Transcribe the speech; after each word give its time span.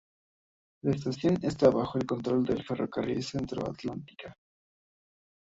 La 0.83 0.95
estación 0.95 1.37
está 1.43 1.69
bajo 1.69 1.99
el 1.99 2.07
control 2.07 2.43
del 2.43 2.63
Ferrocarril 2.65 3.21
Centro-Atlântica. 3.23 4.35